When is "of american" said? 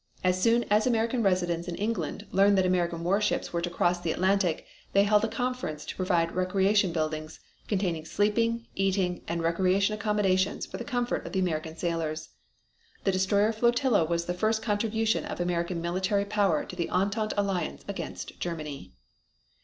15.23-15.83